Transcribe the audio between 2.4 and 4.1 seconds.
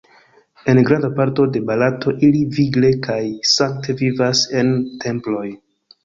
vigle kaj sankte